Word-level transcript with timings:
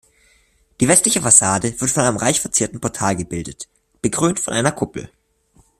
Die 0.79 0.87
westliche 0.87 1.21
Fassade 1.21 1.79
wird 1.79 1.91
von 1.91 2.01
einem 2.01 2.17
reich 2.17 2.41
verzierten 2.41 2.81
Portal 2.81 3.15
gebildet, 3.15 3.69
bekrönt 4.01 4.39
von 4.39 4.51
einer 4.55 4.71
Kuppel. 4.71 5.11